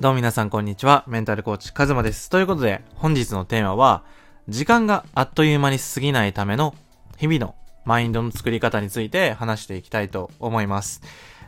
[0.00, 1.04] どうも皆さんこんにちは。
[1.08, 2.30] メンタルコーチカズマです。
[2.30, 4.02] ということで、本日のテーマは、
[4.48, 6.74] 時間があっという間に過ぎないための
[7.18, 7.54] 日々の
[7.84, 11.02] マインドの作り方について話していきたいと思います。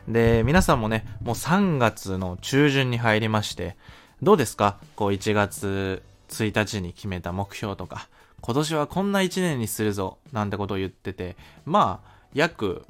[0.07, 3.75] で、皆さんもね、もう3月の中旬に入りまして、
[4.21, 4.77] どうですか？
[4.95, 8.07] こう1月1日に決めた目標とか、
[8.41, 12.85] 今年はこんな1年にするぞ、なんてことを言ってて、まあ、約、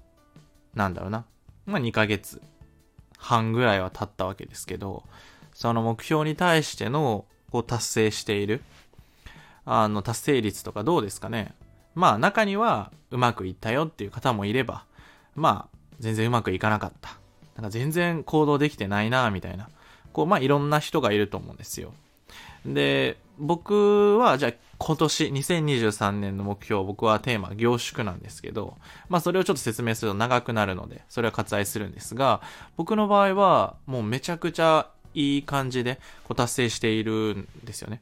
[0.73, 1.23] なんだろうな、
[1.65, 2.41] まあ2ヶ月
[3.17, 5.05] 半ぐらいは経ったわけですけど、
[5.53, 8.61] その目標に対しての、こう達成している、
[9.65, 11.53] あの、達成率とかどうですかね。
[11.95, 14.85] まあ、中にはうまくいったよっていう方もいれば、
[15.35, 17.17] まあ、全然うまくいかなかった。
[17.55, 19.69] なんか全然行動できてないな、みたいな。
[20.11, 21.93] こう、まあ、いろんな人がいると思うんですよ。
[22.65, 28.77] で、僕は、じゃあ、今年、2023年の目標、僕はテーマ、凝縮なんですけど、
[29.09, 32.41] まあ、それをちょっと説明すると長くなるので、それは割愛するんですが、
[32.75, 38.01] 僕の場合は、もうめちゃくちゃいい感じで、こう、達成しているんですよね。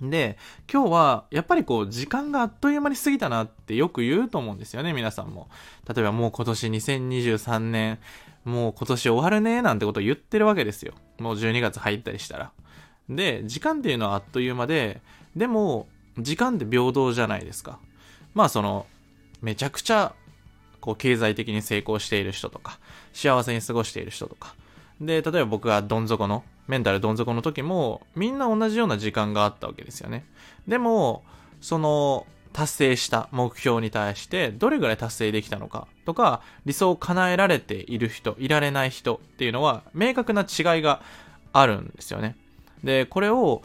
[0.00, 0.38] で、
[0.72, 5.48] 今日は、やっぱりこう、時間があっという間に過ぎたなってよく言うと思うんですよね、皆さんも。
[5.92, 7.98] 例えばもう今年2023年、
[8.44, 10.94] もう今年終わるね、なんてことを言ってるわけですよ。
[11.18, 12.52] もう12月入ったりしたら。
[13.08, 15.00] で、時間っていうのはあっという間で、
[15.34, 15.88] でも、
[16.18, 17.78] 時間って平等じゃないですか。
[18.34, 18.86] まあその、
[19.42, 20.14] めちゃくちゃ、
[20.80, 22.78] こう、経済的に成功している人とか、
[23.12, 24.54] 幸せに過ごしている人とか。
[25.00, 30.24] で、例えば僕がどん底の、メンタルどん底の時も、みんな同じような時間があったわけですよね。
[30.66, 31.22] でも、
[31.60, 41.00] その、達成した目標に対して、どれぐらい達成できたのかとか、理想を叶えられている人、いられない人っていうのは、明確な違いが
[41.52, 42.36] あるんですよね。
[42.82, 43.62] で、これを、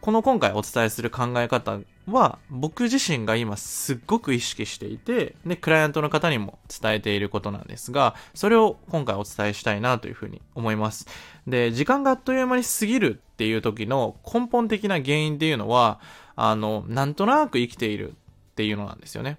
[0.00, 1.78] この今回お伝えする考え方
[2.12, 11.06] は、僕自身が今すっごく意識していて、で、クライアントの方にも伝えていることなんですが、それを今回お伝えしたいなというふうに思います。
[11.46, 16.00] で、時間があっという間に過ぎるっていう時の根本的な原因っていうのは、
[16.36, 18.14] あの、なんとなく生きているっ
[18.54, 19.38] ていうのなんですよね。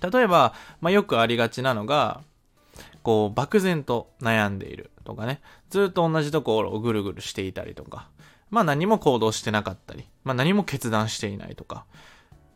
[0.00, 2.22] 例えば、まあ、よくありがちなのが、
[3.02, 8.08] こう、漠然と悩んでいるとかね、ずっと同じところをぐるぐるしていたりとか、
[8.50, 11.84] まあ何も行動してなかったり、まあ何も決断していないとか、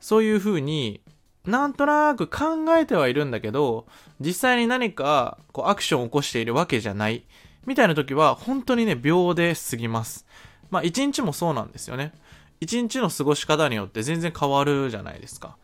[0.00, 1.00] そういう風に
[1.47, 3.87] なんとなく考えてはいるんだけど、
[4.21, 7.25] 実際に何かこうアクションを起こしているわけじゃない、
[7.66, 10.27] みたいな時は本当にね、秒で過ぎます。
[10.71, 12.12] まあ一日もそうなんですよね。
[12.61, 15.56] 一日の過ごし方によって全然変わるじゃないですか。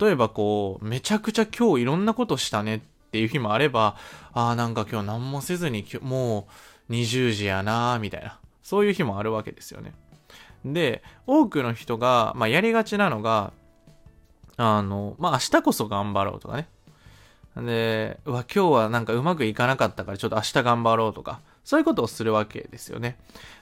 [0.00, 2.80] 例えばこう、めちゃくちゃ今日いろんなことしたねっ
[3.10, 3.96] ていう日もあれば、
[4.32, 6.46] ああなんか今日何もせずにも
[6.88, 8.38] う20時やなーみたいな。
[8.68, 9.94] そういう日もあるわけですよね。
[10.62, 13.54] で、多くの人が、まあ、やりがちなのが、
[14.58, 16.68] あの、まあ、明日こそ頑張ろうとかね。
[17.56, 23.16] で、うわ、今日はなんかうまくいかなかったからちょっと明日頑張ろうとか、そういうことをするわけですよね。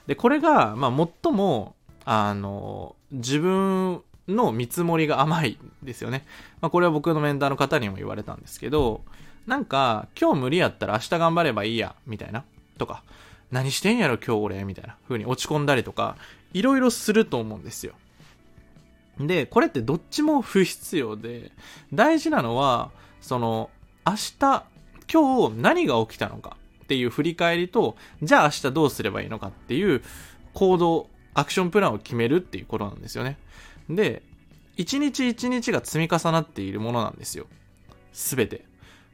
[0.07, 5.51] で、これが、まあ、最も、あの、自分の見積もりが甘い
[5.83, 6.25] んですよね。
[6.59, 9.05] まあ、これは僕のメンターの方にも言われたんですけど、
[9.45, 12.43] なんか、今日無理やったら明日頑張ればいいや、みたいな。
[12.77, 13.03] とか、
[13.51, 16.17] 何してんやろ今日俺みたいな風に落ち込んだりとか、
[16.53, 17.93] いろいろすると思うんですよ。
[19.19, 21.51] で、これってどっちも不必要で、
[21.93, 22.91] 大事なのは、
[23.21, 23.69] その、
[24.05, 24.65] 明日、
[25.11, 30.03] 今日何が起きたのかっていう振り返りと、じゃあ明日どうすればいいのかっていう
[30.53, 33.37] 行動、アクションプランを決めるっていうことなんですよね。
[33.89, 34.21] で、
[34.75, 37.47] 一日一日が積み重なっているものなんですよ。
[38.13, 38.65] すべて。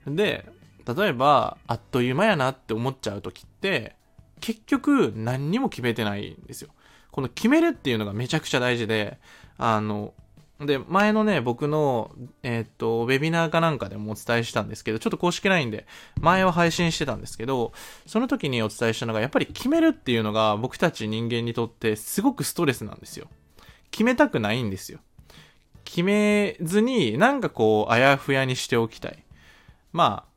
[0.05, 0.45] で、
[0.85, 3.95] 例えば、あっという間やなって思っちゃう時って、
[4.43, 6.69] 結局何にも決めてないんですよ。
[7.11, 9.17] この決めるっていうのがめちゃくちゃ大事で、
[9.57, 10.13] あの、
[10.59, 12.11] で、前のね、僕の、
[12.43, 15.87] えーっと、ウェビナーかなんかでもお伝えしたんですけど、ちょっと公式 LINE で、
[16.19, 17.71] 前は配信してたんですけど、
[18.05, 23.27] その時にお伝えしたのが、やっぱり決めるっていうのが僕たち人間にとってすごくストレスなんですよ。
[23.91, 24.99] 決めたくないんですよ。
[25.85, 29.23] 決めずに、なんかこう、あやふやにしておきたい。
[29.93, 30.33] まあ、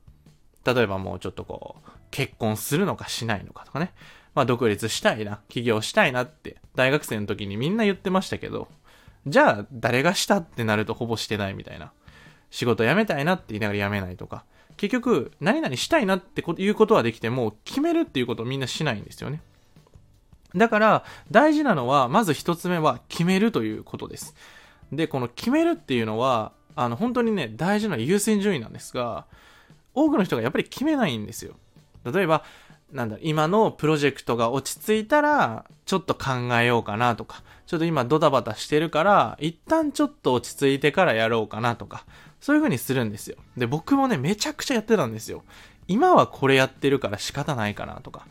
[0.73, 3.93] 例えばもうちょっとこう、結婚するのかしないのかとかね。
[4.35, 8.67] まあ独立したいな、起業したいなって大学生の時にみんな言ってましたけど、
[9.25, 11.91] じゃあ誰がしたってなるとほぼしてないみたいな。
[12.49, 14.43] 仕事辞めたいなって言いながら辞めないとか。
[14.77, 19.41] 結局、何々したいなっていうことはできても、決めるっていうことをみんなしないんですよね。
[20.55, 24.35] だから、大事なのは、まず一つ目は決めるということです。
[24.91, 29.25] で、この決めるっていうのは、あの、本当にね、大事な優先順位なんですが、
[29.97, 31.55] 多くの人がやっぱり決めないんですよ。
[32.05, 32.43] 例えば、
[32.91, 42.05] なんだ、今のプロジェクトが落ち着いたら、ちょっと考えようかなとか、ちょっと今ドタバタしてるから、一旦ちょっと落ち着いてからやろうかなとか、
[42.39, 43.37] そういう風にするんですよ。
[43.57, 45.43] で、僕もね、めちゃくちゃやってたんですよ。
[45.87, 48.27] 今はこれやってるから仕方ないかなとか。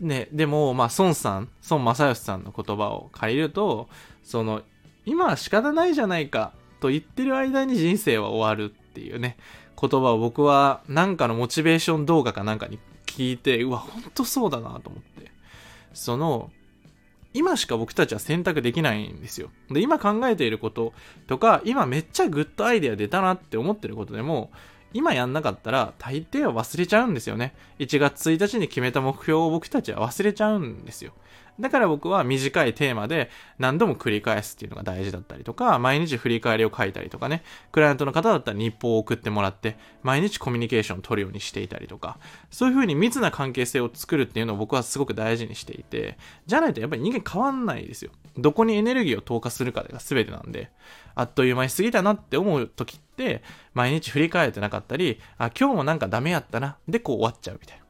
[0.00, 3.88] ね、でも、まあ、孫さん、孫正義さんの言葉を借りると、
[4.24, 4.62] その、
[5.04, 9.36] 今は仕方ないじゃないかと言ってる間に人生は終わるっていうね、
[9.80, 15.32] 言葉を僕はなんかのモチベーション動画かなんかに聞いて、うわ、ほんとそうだなと思って。
[15.94, 16.50] その、
[17.34, 19.50] 今しか僕たちは選択できないんですよ。
[19.70, 20.92] で、今考えていること
[21.26, 24.50] とか、今めっちゃグッドアイデア出たなって思ってることでも、
[24.94, 27.54] 今やんなかったら大抵は忘れちゃうんですよね。
[27.78, 31.12] 1月1日に決めた目標を僕たちは忘れちゃうんですよ。
[31.60, 37.42] だから僕は短いテーマで何度も繰り返すっていうのが大事だったりとか、毎日振り返りを書いたりとかね、
[37.72, 42.18] クライアントの方だったら日報を送ってもらって、毎日コミュニケーションを取るようにしていたりとか、
[42.50, 46.16] そういう風に密な関係性を作るっていうのを僕はすごく大事にしていて、
[46.46, 48.10] じゃないとやっぱり人間変わんないですよ。
[48.36, 50.70] どこにエネルギーを投下するかが全てなんで、
[51.14, 53.42] あっという間に過ぎたなって思う時って、
[53.74, 57.82] 毎日振り返ってなかったり、あ、今日もなんかダメやったな、でこう終わっちゃうみたいな。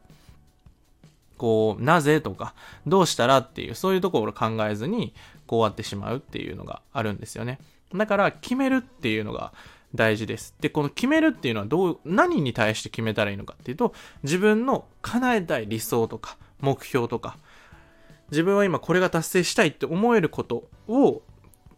[1.38, 2.54] こう、なぜとか、
[2.86, 5.12] どうしたらっていう、そういうところを考えずに、
[5.46, 7.58] こう終わってしまうっていうのがあるんですよね。
[7.94, 9.52] だから、決めるっていうのが
[9.94, 10.54] 大事です。
[10.60, 13.92] で、この決めるっていうのはどう、何に対して決めたらいいのかっていうと、
[14.22, 17.38] 自分の叶えたい理想とか、目標とか、
[18.32, 21.22] 自分は今これが達成したいって思えることを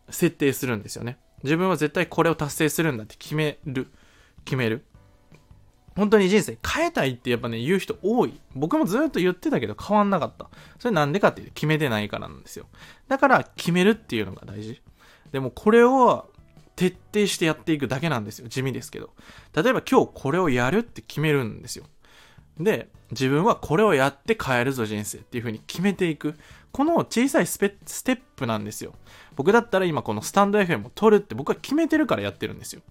[0.09, 1.19] 設定するんですよね。
[1.43, 3.89] 自分は絶対これを達成するんだって決める。
[4.45, 4.85] 決める。
[5.97, 8.41] 本当に人生変えたいってやっぱね、言う人多い。
[8.55, 10.49] 僕もずっと言ってたけど変わんなかった。
[10.79, 12.67] それなんでかっていう決めてないからなんですよ。
[13.09, 14.81] だから決めるっていうのが大事。
[15.33, 16.31] でもこれを
[16.77, 18.49] 徹底してやっていくだけなんですよ。
[18.49, 19.11] 地味ですけど。
[19.55, 21.85] 例えば今日これをやるって決めるんですよ。
[22.59, 26.35] で、自分はこれをやって変えるぞ人生っていう風に決めていく。
[26.73, 28.95] この小さいステップなんですよ。
[29.37, 32.83] 僕だったら今このスタンド FM を取るって僕は決めてるからやってるんですよ。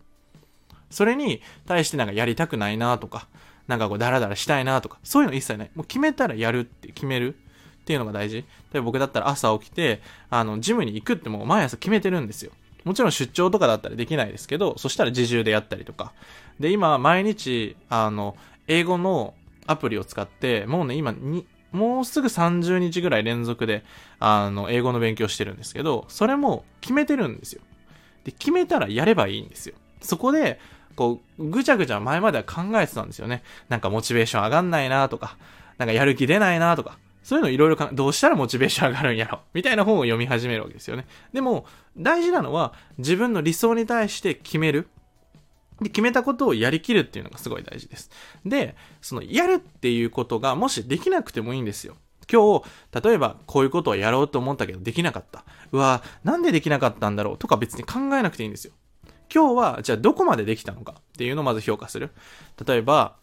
[0.90, 3.28] それに対してなんかやりたくないなとか、
[3.68, 5.72] なんかこうダラダラしたいなとか、そういうの一切ない。
[5.76, 8.46] もう決めたらやるって決めるっていうのが大事。
[8.72, 12.52] で僕だったら朝起きて、あの、ジムに行くってもう毎朝決めてるんですよ。
[12.86, 16.14] もちろん出張とかだったらできないですけど、そしたら自重でやったりとか。
[16.60, 18.36] で、今、毎日、あの、
[18.68, 19.34] 英語の
[19.68, 23.84] アプリを使って、もうね、今に、もうすぐ30日ぐらい連続で、
[24.20, 27.62] あの、英語の勉強してるんですけど、それも決めてるんですよ。
[28.24, 29.76] で、決めたらやればいいんですよ。
[30.02, 30.60] そこで、
[30.96, 33.44] こう、ぐちゃぐちゃ前までは考えてたんですよね。
[33.70, 35.38] なんかモチベーション上がんないなとか、
[35.78, 41.08] なんかやる気出ないなとか、そういうのいろいろどうしたらモチベーション上がるんやろみたいな本を読み始めるわけですよね。
[41.32, 41.66] でも、
[41.98, 44.88] 大事なのは自分の理想に対して決める。
[45.82, 48.10] で、決めたことをやりきるっていうのがすごい大事です。
[48.46, 51.96] で、そのやるっていうことがもしできなくてもいいんですよ。
[52.32, 55.44] 今日、例えばこういうことをやろうと思ったけどできなかった。
[55.72, 58.74] うわなんでできなかったんだろうとか別に考えなくていいんですよ。
[59.34, 62.12] 今日は、じゃあどこまでできたのかっていうのをまず評価する。
[62.66, 63.16] 例えば、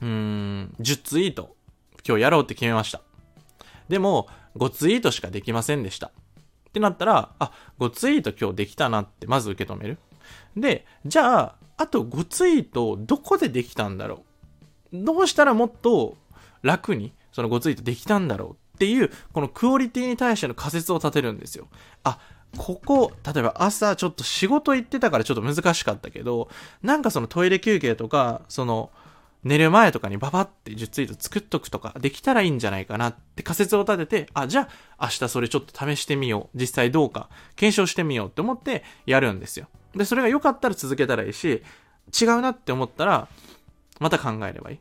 [0.00, 1.56] うーん、10ツイート、
[2.06, 3.02] 今日やろうって決めました。
[3.88, 6.06] でも、5ツイートしかできませんでした。
[6.06, 6.10] っ
[6.72, 9.98] てなったら、あ、5ツイート今日できたなってまず受け止める。
[10.56, 14.24] で、じゃあ、あと5ツイートどこでできたんだろ
[14.92, 15.04] う？
[15.04, 16.16] どうしたらもっと
[16.62, 21.68] 楽にその5ツイートできたんだろうっていう、このクオリティに対しての仮説を立てるんですよ。
[22.04, 22.18] あ、
[22.56, 26.48] ここ、例えば朝ちょっと仕事行ってたからちょっと難しかったけど、
[26.82, 28.90] なんかそのトイレ休憩とか、その、
[29.42, 36.58] 寝る前とかにババって10ツイート作っとくとかできたらいいんじゃないかなって仮説を立てて、あ、じゃあ明日それちょっと試してみよう。
[36.58, 39.68] 実際どうか検証してみようって思ってやるんですよ。
[39.96, 41.62] で、それが良かったら続けたらいいし、
[42.20, 43.28] 違うなって思ったら、
[44.00, 44.78] また考えればいい。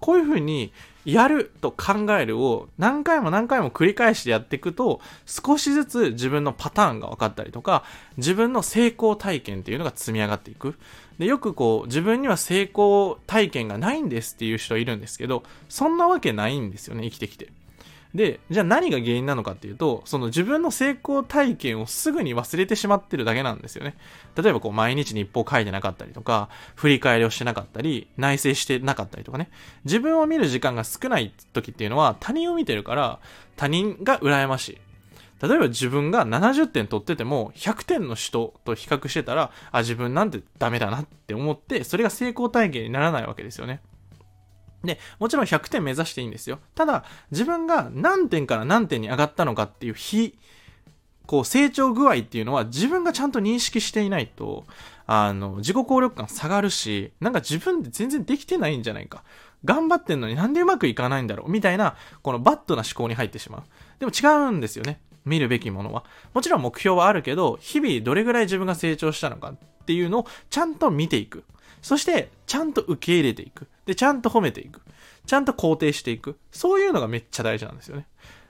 [0.00, 0.70] こういうふうに
[1.06, 7.84] やると考えるを何回も何回も繰り返してやっていくと少しずつ自分のパターンが分かったりとか
[8.16, 10.74] 自分の成功体験っていうのが積み上がっていく
[11.18, 17.48] でよくこう自分には成功体験がないんですっていう人いるんですけどそんなわけないんですよね生きてきて
[18.14, 23.96] で、じゃあ何が原因なのかっていうと、その自分の成功体験をすぐに忘れてしまってるだけなんですよね。
[24.36, 29.50] 例えばこう毎日日報書いてなかったりとか、振り返りをしてなかったり、内省してなかったりとかね。
[29.84, 33.18] 自分を見る時間が少ない時っていうのは他人を見てるから
[33.56, 34.78] 他人が羨ましい。
[35.42, 43.80] 例えば自分が70点取ってても100点の人と比較してたら、あ、自分なんてダメだなって思って、それが成功体験にならないわけですよね。
[44.84, 46.58] で、もちろん100点目指していいんですよ。
[46.74, 50.38] ただ、自分が何点から何点に上がったのかっていう日、
[51.26, 54.64] こう、成長具合っていうのは自分がちゃんと認識していないと、
[55.06, 59.22] あの、自己効力感下がるし、なんか自分で全然できてないんじゃないか。
[59.64, 61.50] 頑張ってんのになんでうまくいかないんだろう？
[61.50, 63.62] みたいな、このバッドな思考に入ってしまう。
[63.98, 65.00] でも違うんですよね。
[65.24, 66.04] 見るべきものは。
[66.34, 71.44] もちろん目標はあるけど、日々どれぐらい自分が成長したのかっていうのをちゃんと見ていく。
[71.84, 73.66] そして、ちゃんと受け入れていく。
[73.84, 74.80] で、ちゃんと褒めていく。
[75.26, 76.38] ちゃんと肯定していく。
[76.50, 78.06] そういうのがめっちゃ大事なんですよね。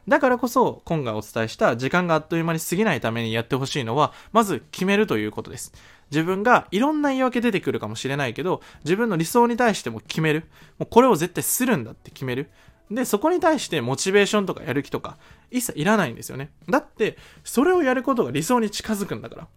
[0.07, 5.73] だからこそ、今回お伝えした時間があっという間に過ぎないためにやってほしいのは、まず決めるということです。
[6.13, 10.45] 自分がいろんな言い訳出てくるかもしれないけど、自分の理想に対しても決める。
[10.79, 12.51] もうこれを絶対するんだって決める。
[12.89, 15.19] で、そこに対してモチベーションとかやる気とか、
[15.51, 16.53] 一切いらないんですよね。
[16.71, 19.49] だって、それをやることが理想に近づくんだから。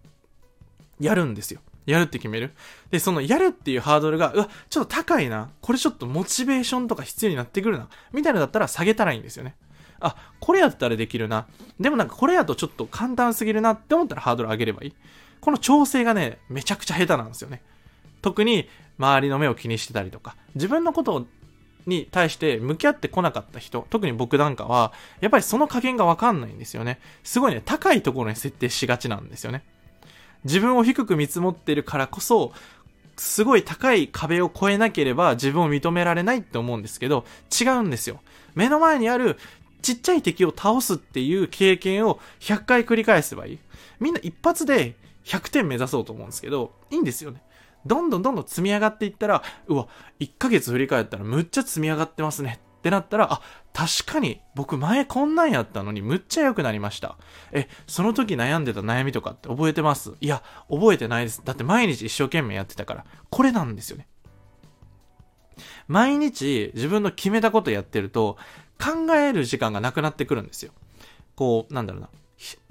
[1.00, 1.62] やるんですよ。
[1.88, 2.54] やるって決める？
[2.92, 5.50] で、そのやるっていうハードルが、うわ、ちょっと高いな。
[5.62, 7.88] これちょっとモチベーションとか必要になってくるな。
[8.14, 9.56] みたいなのだったら下げたらいいんですよね。
[10.00, 11.48] あ、これやったらできるな。
[11.80, 14.94] でもなんかこれやとちょっと簡単すぎるなって思ったらハードル上げればいい。
[15.42, 17.64] この調整がね、めちゃくちゃ下手なんですよね。
[18.22, 18.68] 特に
[19.00, 21.26] 周りの目を気にしてたりとか、自分のこと
[21.86, 24.92] に対して向き合ってこなかった人、特に僕なんかは、
[25.22, 27.00] やっぱりその加減がわかんないんですよね。
[27.24, 29.64] すごいね、高いところに設定しがちなんですよね。
[30.48, 32.54] 自分を低く見積もってるからこそ、
[33.18, 37.26] すごい高い壁を越えなければ自分を認められないって思うんですけど、
[37.60, 38.22] 違うんですよ。
[38.56, 39.38] 目の前にある
[39.82, 43.60] ちっちゃい敵を倒すっていう経験を100回繰り返せばいい。
[44.00, 47.42] みんな一発で100点目指そうと思うんですけど、いいんですよね。
[47.86, 49.88] どんどんどんどん積み上がっていったら、うわ、
[50.20, 53.42] 1ヶ月振り返ったらむっちゃ積み上がってますねってなったら、あ、
[53.74, 57.18] 確かに僕前こんなんやったのにむっちゃ良くなりました。
[57.52, 60.14] え、その時悩んでた悩みとかって覚えてます？
[60.22, 61.42] いや、覚えてないです。
[61.44, 63.06] だって毎日一生懸命やってたから。
[63.30, 64.08] これなんですよね。
[65.88, 68.38] 毎日自分の決めたことやってると、
[68.80, 70.72] 考える時間がなくなってくるんですよ。
[71.36, 72.10] こう、なんだろうな。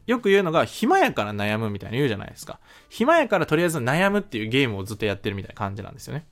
[0.06, 2.60] よく言うのが、暇やから悩むみたいな言うじゃないですか。
[2.88, 6.24] 暇やからとりあえず悩むっていうゲームをずっとやってるみたいな感じなんですよね。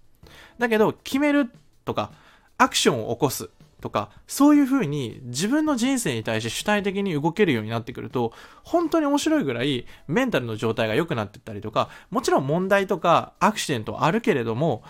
[0.58, 1.50] だけど、決める
[1.84, 2.12] とか、
[2.56, 3.50] アクションを起こす
[3.84, 14.82] とか、そういう風に自分の人生に対して主体的に動けるようになってくると、本当に面白いぐらいメンタルの状態が良くなってったりとか、もちろん問題とかアクシデントはあるけれども、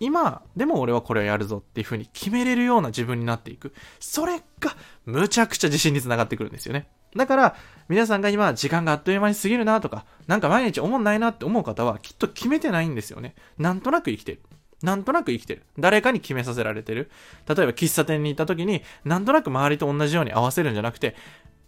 [0.00, 3.72] 今でも俺はこれをやるぞっていう風に決めれるような自分になっていく。
[4.00, 6.88] それがむちゃくちゃ自信につながってくるんですよね。
[7.14, 7.56] だから、
[7.88, 13.36] 皆さんが今時間があっという間に過ぎるなとか、なんか毎日思んないなって思う方はきっと決めてないんですよね。
[13.58, 14.40] なんとなく生きてる。
[14.82, 15.62] なんとなく生きてる。
[15.78, 17.10] 誰かに決めさせられてる。
[17.46, 21.16] 例えば喫茶店に行った時に、なんとなく周りと同じように合わせるんじゃなくて、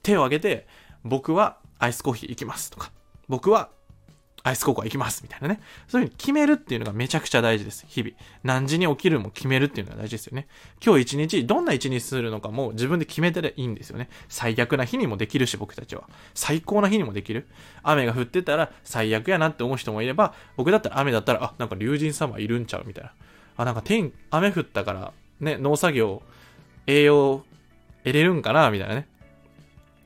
[0.03, 0.67] 手を挙げて、
[1.05, 2.91] 僕はアイスコーヒー行きますとか、
[3.29, 3.71] 僕は
[4.45, 5.61] アイスココア行きますみたいなね。
[5.87, 7.85] そういうふうに決めるっていうのがめちゃくちゃ大事です。
[7.89, 8.15] 日々。
[8.43, 10.49] 何時に起きるも決めるっていうのが大事ですよね。
[10.85, 14.09] 今日一日、どんな一日するのかも自分で決めてでいいんですよね。
[14.29, 16.09] 最悪な日にもできるし、僕たちは。
[16.35, 17.47] 最高な日にもできる。
[17.83, 23.13] 雨が降ってたら最悪やなって思う人もいれば、僕だったら雨だったら、あ、なんか竜神様いるんちゃうみたいな。
[23.57, 26.23] あ、なんか天、雨降ったから、ね、農作業、
[26.87, 27.45] 栄養
[28.05, 29.07] 得れるんかなみたいなね。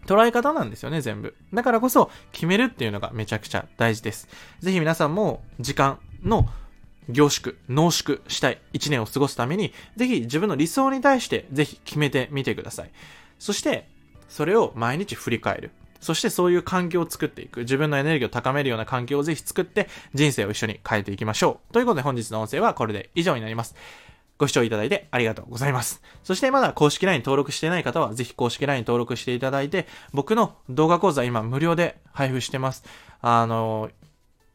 [0.07, 1.35] 捉え方なんですよね、全部。
[1.53, 4.29] だからこそ、決めるっていうのがめちゃくちゃ大事です。
[4.61, 6.49] ぜひ皆さんも、時間の
[7.09, 12.91] 凝縮、濃縮したい一年を過ごすために、ぜひ自分の理想に対して、ぜひ決めてみてください。
[13.39, 13.89] そして、
[14.29, 15.71] それを毎日振り返る。
[16.01, 17.61] そしてそういう環境を作っていく。
[17.61, 21.73] 自分のエネルギーを高めるような環境をぜひ作って、人生を一緒に変えていきましょう。
[21.73, 23.75] ということで本日の音声はこれで以上になります。
[24.39, 26.03] ご視聴いただいてありがとうございます。
[26.23, 32.85] そしてまだ公式 LINE 登録してない方は、ぜひ公式 LINE 登録していただいて、僕の動画講座今無料で配布してます。
[33.21, 33.91] あの、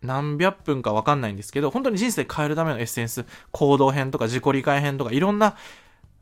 [0.02, 5.56] 何百分かわかんないんですけど、本当に人生変えるためのエッセンス、行動編とか自己理解編とかいろんな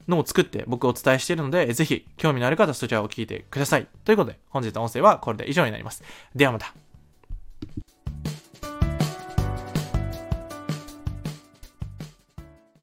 [0.07, 3.87] のを作って僕お伝えしているので、ぜひ興味のある方はそちらを聞いてください。
[4.03, 6.03] ということで、本日の音声はこれで以上になります。
[6.35, 6.73] ではまた。